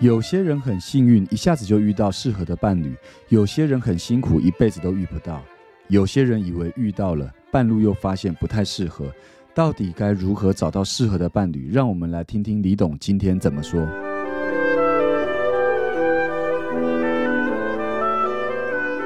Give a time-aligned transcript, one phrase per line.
[0.00, 2.90] 有些人很幸运，一下子就遇到适合的伴侣；
[3.28, 5.40] 有些人很辛苦，一辈子都遇不到；
[5.88, 9.06] 有些人以为遇到了，半路又发现不太适合。
[9.54, 11.70] 到底该如何找到适合的伴侣？
[11.70, 14.03] 让我们来听听李董今天怎么说。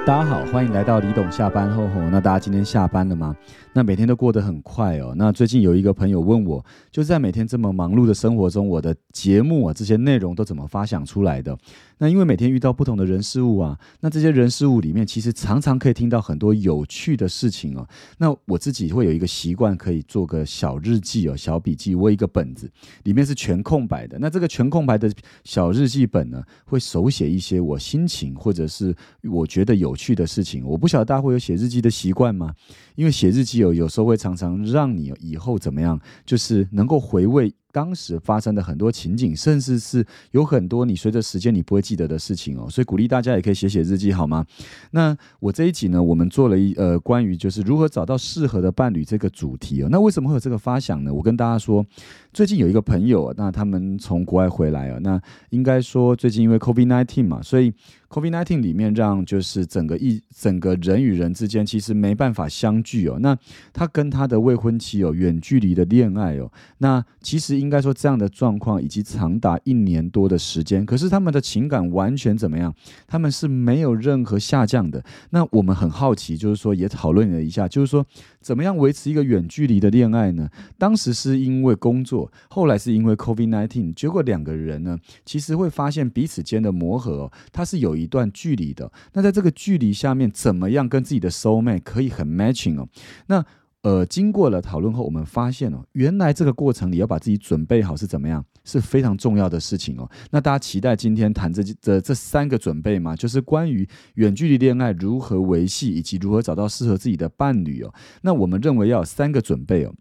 [0.07, 2.01] 大家好，欢迎来到李董下班后吼。
[2.09, 3.37] 那大家今天下班了吗？
[3.75, 5.13] 那每天都过得很快哦。
[5.17, 11.57] 那最近有一个朋友问我，就是在每天这么忙碌的生活中，我的节目啊这些内容都怎么发想出来的？
[11.99, 17.87] 那因为每天遇到不同的人事物啊，那这些人事物里面其实常常可以听到很多有趣的事情哦。
[18.17, 21.95] 那我自己会有一个习惯，可以做个小日记哦，小笔记。
[21.95, 22.71] 我一个本子
[23.03, 24.19] 里面是全空白的。
[24.19, 25.13] 那这个全空白的
[25.45, 29.98] 小日记本呢，会手写一些我心情或者是我觉得有。
[29.99, 32.55] 去的事情，我不晓得大家会有写日记的习惯吗？
[32.95, 37.53] 因为写日记有有时候会常常让你以后怎么样，就是能够回味。
[37.71, 44.45] 当时发生的很多情景，甚至是有很多你随着时间你不会记得的事情哦，所以鼓励大家也可以写写日记，好吗？
[44.93, 49.89] 那我这一集呢，我们做了一呃关于就是如何找到适合的伴侣这个主题哦。
[49.91, 51.13] 那为什么会有这个发想呢？
[51.13, 51.85] 我跟大家说，
[52.33, 57.71] 最近有一个朋友，那他们从国外回来哦，那应该说最近因为 COVID nineteen 嘛，所以
[58.09, 63.19] COVID nineteen 里面让就是整个一整个人与人之间其实没办法相聚哦。
[63.21, 63.37] 那
[63.75, 67.58] 他跟他的未婚妻有远距离的恋爱哦，那其实。
[67.59, 72.75] 应该说，这样的状况以及长达一年多的时间，可是他们的情感完全怎么样？
[73.07, 75.03] 他们是没有任何下降的。
[75.31, 78.07] 那我们很好奇，就是说也讨论了一下，就是说
[78.41, 80.49] 怎么样维持一个远距离的恋爱呢？
[80.79, 88.91] 当时是因为工作，后来是因为 COVID nineteen，结果两个人呢，其实会发现彼此间的磨合，它是有一段距离的。
[89.13, 92.89] 那在这个距离下面，怎么样跟自己的 soul mate 可以很 matching 哦？
[93.27, 93.45] 那
[93.83, 100.11] 呃，经过了讨论后，我们发现哦，原来这个过程你要把自己准备好是怎么样，是非常重要的事情哦。
[100.31, 103.15] 那大家期待今天谈这这这三个准备吗？
[103.15, 107.95] 就是关于远距离恋爱如何维系，以及如何找到适合自己的伴侣哦。
[108.23, 109.95] 那我们认为要有三个准备哦。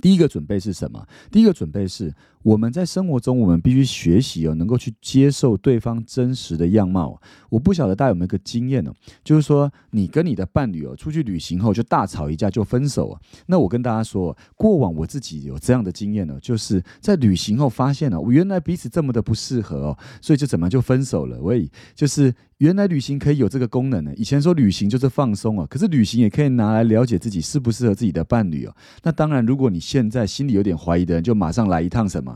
[0.00, 1.06] 第一个准备是什么？
[1.30, 2.14] 第一个准备是。
[2.46, 7.20] 我们在生活中，我们必须学习哦，能够去接受对方真实的样貌。
[7.50, 8.92] 我不晓得大家有没有一个经验呢？
[9.24, 13.10] 就是说，你跟你的伴侣哦，出去旅行后就大吵一架就分手。
[13.10, 21.40] 哦那我跟大家说，过往我自己有这样的经验呢，就是在旅行后发现了，我原来彼此这么的不适合哦，所以就怎么就分手了。
[21.40, 24.12] 喂就是原来旅行可以有这个功能呢。
[24.16, 28.74] 以前说旅行就是放松啊，可是旅行也可以拿来了解自己适不适合自己的伴侣哦。
[29.02, 32.35] 那当然，如果你现在心里有点怀疑的人，就马上来一趟什么？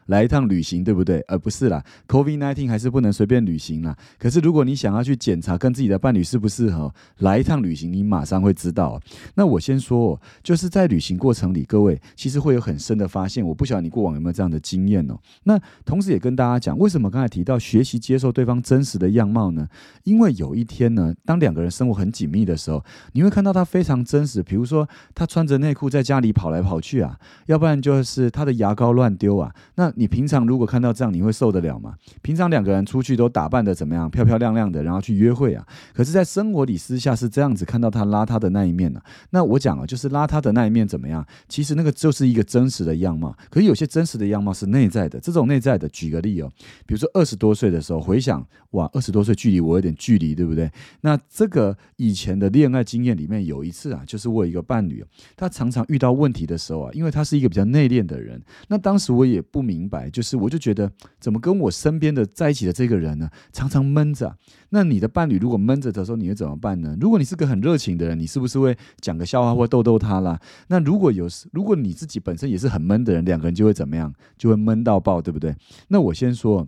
[0.07, 1.19] 来一趟旅行，对不对？
[1.27, 3.95] 而不是啦，COVID nineteen 还是不能随便旅行啦。
[4.17, 8.99] 可是如果你想要去检查跟自己的伴侣适不适合，来一趟旅行，你马上会知道。
[9.35, 13.45] 那我先说，就是在旅行过程里，各位其实会有很深的发现。
[13.45, 15.17] 我不晓得你过往有没有这样的经验哦。
[15.43, 19.67] 那同时也跟大家讲，为什么刚才提到学习接受对方真实的样貌呢？
[20.03, 22.83] 因为有一天呢，当两个人生活很紧密的时候，
[23.13, 24.41] 你会看到他非常真实。
[24.41, 29.53] 比如说，他穿着内裤在家里跑来跑去啊，要不然就是他的牙膏乱丢啊。
[29.75, 31.95] 那你平常如果看到这样，你会受得了吗？
[32.21, 35.65] 平常两个人出去都打扮的怎么样，漂漂亮亮的，然后去约会啊。
[35.93, 39.01] 可是，在生活里私下是这样子，看到他邋遢的那一面呢？
[39.31, 41.25] 那我讲啊，就是邋遢的那一面怎么样？
[41.47, 43.35] 其实那个就是一个真实的样貌。
[43.49, 46.51] 可是有些真实的样貌是内在的，这种内在的，举个例哦，
[46.85, 50.71] 比如说二十多岁的时候，回想哇，二十多岁距离我有点距离，对不对？
[51.01, 55.03] 那这个以前的恋爱经验里面有一次啊，就是我有一个伴侣，
[55.35, 59.80] 他常常遇到问题的时候啊，因为他是一个比较内敛的人，那当时我也不明。
[59.81, 64.37] 明白，就是我就觉得，怎么跟我身边的在一起的这个人呢，常常闷着。
[64.69, 66.95] 那你的伴侣如果闷着的时候，你会怎么办呢？
[67.01, 70.39] 如果你是个很热情的人，你是不是会讲个笑话或逗逗他啦？
[70.67, 74.13] 那如果有时，如果你自己本身也是很闷的人，两个人就会怎么样？
[74.37, 75.55] 就会闷到爆，对不对？
[75.87, 76.67] 那我先说。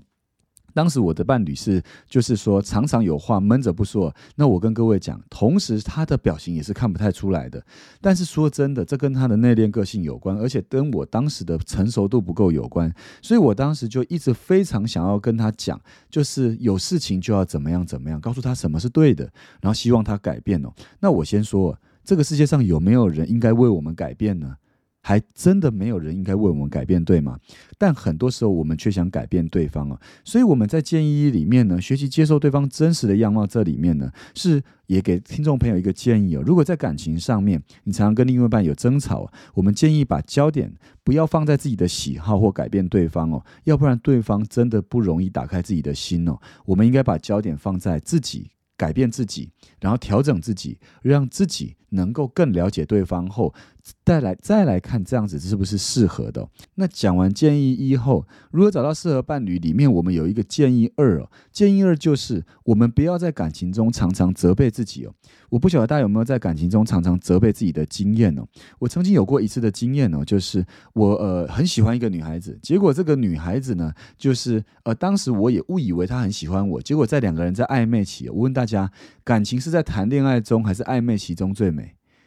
[0.74, 4.14] 当时我的伴侣是，就是说常常有话闷着不说。
[4.36, 7.64] 那我跟各位讲，同时他的表情也是看不太出来的。
[8.02, 12.94] 但是说真的，这跟他的内敛个性有关，而且跟我当时的成熟度不够有关。
[13.22, 19.24] 所以我当时就一直非常想要跟他讲，就是有事情就要怎么样怎么样，告诉他什么是对的，
[19.62, 20.74] 然后希望他改变哦。
[21.00, 24.56] 那我先说，这个世界上有没有人应该为我们改变呢？
[25.06, 27.38] 还真的没有人应该为我们改变，对吗？
[27.78, 33.46] 但很多时候我们却想改变对方啊，所以我们在建议里面呢，学习接受对方真实的样貌。
[33.46, 36.44] 这里面呢，是也给听众朋友一个建议哦。
[36.46, 40.74] 如果在感情上面，你常常跟另外一半有争吵，我们建议把焦点
[41.04, 46.40] 不要放在自己的喜好或改变对方哦，要不然对方真的不容易打开自己的心哦。
[46.66, 49.50] 我们应该把焦点放在自己改变自己，
[49.82, 51.76] 然后调整自己，让自己。
[51.94, 53.54] 能够更了解对方后。
[54.06, 56.48] 再来再来看这样子是不是适合的？
[56.76, 59.60] 那讲完建议一后，如何找到适合伴侣？
[59.60, 61.30] 里面我们有一个建议二哦。
[61.52, 65.14] 建议二就是我们不要在感情中常常责备自己哦。
[65.50, 68.48] 我不晓得大家有没有在感情中常常责备自己的经验哦。
[68.80, 78.90] 我曾经有过一次的经验哦，就是我呃很喜欢一个女孩子，结果这个女孩子呢，就是呃当时我也误以为她很喜欢我，结果在两个人在暧昧期，我问大家，
[79.26, 81.83] 感情是在谈恋爱中还是暧昧期中最美，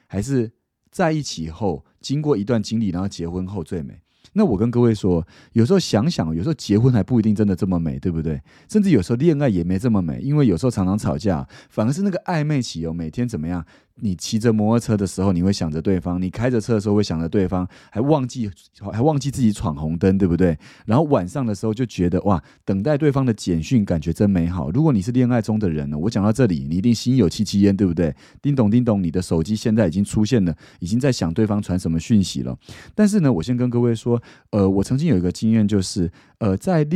[0.06, 0.52] 还是？
[0.88, 4.00] 在一起后，经过一段经历，然后结婚后最美。
[4.32, 8.40] 那我跟各位说，有时候想想，有时候结婚还不一定真的这么美，对不对？
[8.66, 13.62] 甚至有时候恋爱也没这么美，因为有时候常常吵架，反而是那个暧昧期哦，每天怎么样？
[14.00, 18.50] 你骑着摩托车的时候，你会想着对方；你开着车的时候，会想着对方，还忘记
[18.92, 20.58] 还忘记自己闯红灯，对不对？
[20.84, 24.70] 然后晚上的时候就觉得哇，等待对方的简讯，感觉真美好。
[24.70, 28.14] 如果你是恋爱中的人呢，我讲到这里，你一定心有戚戚焉，对不对？
[28.42, 32.56] 叮咚叮咚，你的手机现在已经出现了，已经在想对方传什么讯息了。
[32.94, 36.86] 但是呢，我先跟各位说，呃，我曾经有一个经验，就是呃，在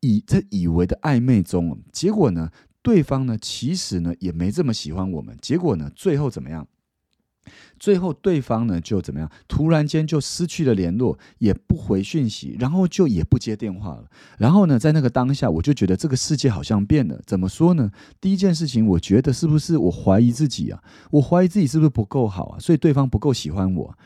[0.00, 2.48] 以在以为的暧昧中，结果呢？
[2.82, 5.36] 对方呢，其实呢也没这么喜欢我们。
[5.40, 6.66] 结果呢，最后怎么样？
[7.78, 9.30] 最后对方呢就怎么样？
[9.46, 14.04] 突然间就失去了联络，也不回讯息，然后就也不接电话了。
[14.36, 17.18] 然后呢，在那个当下，我就觉得这个世界好像变了。
[17.24, 17.90] 怎么说呢？
[18.20, 20.82] 第一件事情，我觉得是不是我怀疑自己啊？
[21.10, 22.58] 我怀疑自己是不是不够好啊？
[22.58, 23.98] 所以对方不够喜欢我。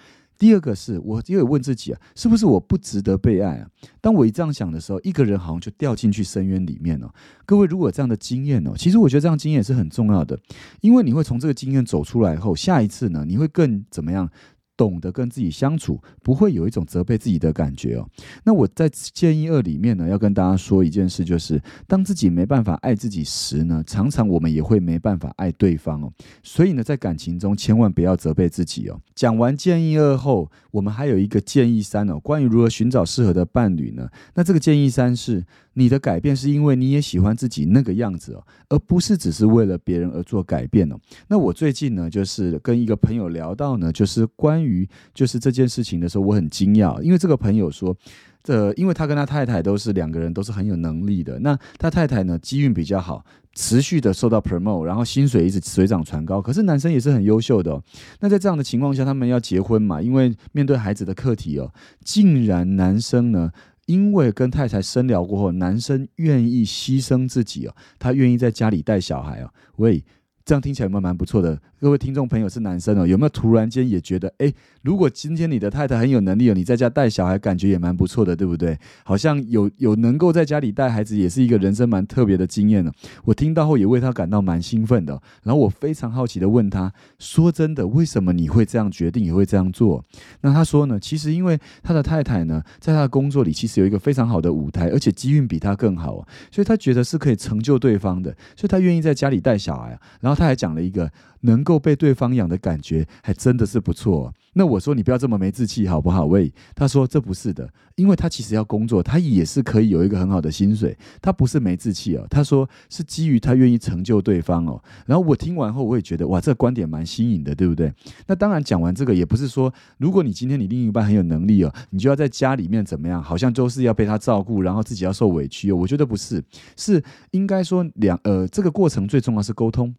[0.42, 3.68] 第二个是我也有问自己啊，是不是我不值得被爱啊？
[4.00, 7.08] 当我一这样想的时候，一个人好像就掉进去深渊里面了。
[7.46, 10.36] 各位，如果有这样的经验哦，其实我觉得这样经验是很重要的，
[10.80, 14.28] 因为你会从这个经验走出来后，下一次呢，你会更怎么样？
[14.76, 18.08] 懂得跟自己相处，不会有一种责备自己的感觉哦。
[18.44, 26.12] 那我在建议二里面呢，要跟大家说一件事，就是当自己没办法爱自己时呢，常常我们也会没办法爱对方哦。
[26.42, 29.00] 所以呢，在感情中千万不要责备自己哦。
[29.14, 34.08] 讲完建议二后，我们还有一个建议三哦，关于如何寻找适合的伴侣呢？
[34.34, 35.44] 那这个建议三是。
[35.74, 40.96] 你的改变是因为你也喜欢自己那个样子哦，而不是只是为了别人而做改变哦。
[41.28, 47.96] 那我最近呢，就是跟一个朋友聊到呢，就是关于就是这件事情的时候，我很惊讶，因为这个朋友说，
[48.42, 53.24] 这因为他跟他太太都是两个人都是很有能力的，那他太太呢机运比较好，
[53.54, 57.72] 持续的受到 promote，然后薪水一直水涨船高，可是男生也是很优秀的。
[57.72, 57.82] 哦
[58.20, 61.72] 那在这样的情况下，他们要结婚嘛，因为面对孩子的课题哦，
[62.04, 63.50] 竟然男生呢。
[63.92, 70.02] 因为跟太太深聊过后，男生愿意牺牲自己哦，他愿意在家里带小孩哦，喂。
[70.44, 71.58] 这样听起来有没有蛮不错的？
[71.80, 74.52] 各位听众朋友是男生哦，有没有突然间也觉得，哎，
[74.82, 78.76] 如果今天你的太太很有能力哦，你在家带小孩，感觉也蛮不错的，对不对？
[79.04, 82.92] 好像有有能够在家里带孩子，也是一个人生蛮特别的经验呢。
[83.24, 85.20] 我听到后也为他感到蛮兴奋的。
[85.44, 90.04] 然后我非常好奇的问他，说真的，为什么你会这样决定，也会这样做？
[90.40, 100.41] 那他说呢，其实因为他的太太呢，在他的工作里其实有一个非常好的舞台，而且机运比他更好，所以他觉得是可以成就对方的，所以他愿意在家里带小孩，然后。
[100.42, 101.08] 他还讲了一个
[101.42, 104.34] 能够被对方养的感觉，还真的是不错。
[104.54, 106.26] 那我说你不要这么没志气好不好？
[106.26, 110.98] 喂，他说这不是的，因为他其实要工作，他也是可以有一个很好的薪水。
[111.22, 114.82] 他不是没志气哦，他说是基于他愿意成就对方哦。
[115.06, 117.90] 然后我听完后，我也觉得哇，这个观点蛮新颖的，对不对？
[118.26, 125.76] 那当然讲完这个，也不是说如果你今天你另一半很有能力哦，你就要在家里面怎么样，好像就是要被他照顾，然后自己要受委屈哦。
[125.76, 126.42] 我觉得不是，
[126.76, 129.94] 是应该说两呃，这个过程最重要是沟通。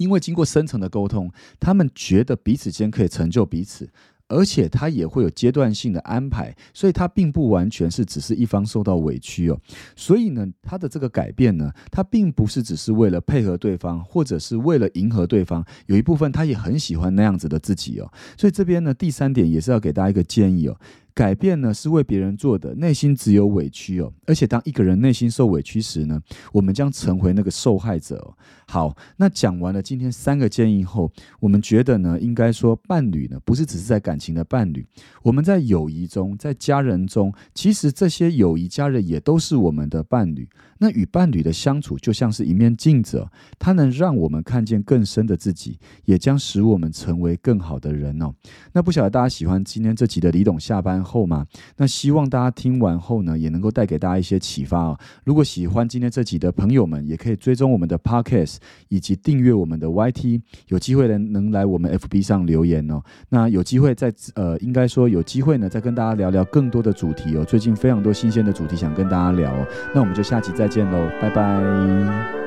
[0.00, 1.30] 因为经过深层的沟通，
[1.60, 3.86] 他们觉得彼此间可以成就彼此，
[4.28, 9.60] 而且他也会有阶段性的安排，所以他并不完全是只是一方受到委屈哦。
[9.94, 18.10] 所以呢，他的这个改变呢，他并不是只是为了配合对方，或者是为了迎合对方，有一部分他也很喜欢那样子的自己哦。
[18.38, 20.74] 所以这边呢，第三点也是要给大家一个建议哦。
[21.20, 24.10] 改变呢是为别人做的，内心只有委屈哦。
[24.26, 26.18] 而且当一个人内心受委屈时呢，
[26.50, 28.34] 我们将成为那个受害者。
[28.66, 34.86] 好，那讲完了今天三个建议后，我们觉得呢，应该说伴侣呢不是只是在感情的伴侣，
[35.22, 40.48] 我们在友谊中，在家人中，其实这些友谊家人也都是我们的伴侣。
[40.78, 48.32] 那与伴侣的相处就像是一面镜子，它能让我们看见更深的自己，也将使我们成为更好的人哦。
[48.72, 51.44] 那不晓得大家喜欢今天这集的李董下班后嘛？
[51.76, 54.98] 那希望大家听完后呢，也能够带给大家一些启发哦。
[55.24, 58.56] 如果喜欢今天这集的朋友们，也可以追踪我们的 Podcast
[58.88, 63.02] 以及订阅我们的 YT，有机会能能来我们 FB 上留言哦。
[63.28, 67.44] 那有机会再呃，应该说有机会呢，再跟大家聊聊更多的主题哦。
[67.44, 69.66] 最近非常多新鲜的主题想跟大家聊哦。
[69.94, 70.70] 那我们就下期再。
[70.70, 72.39] 见喽，拜拜。